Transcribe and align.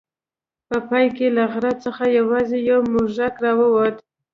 په 0.67 0.77
پای 0.87 1.05
کې 1.17 1.27
له 1.37 1.43
غره 1.51 1.73
څخه 1.83 2.03
یوازې 2.19 2.57
یو 2.69 2.79
موږک 2.93 3.33
راووت. 3.43 3.95